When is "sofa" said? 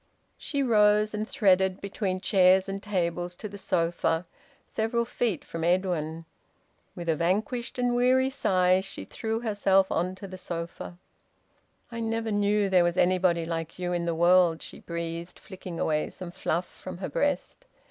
3.59-4.25, 10.39-10.97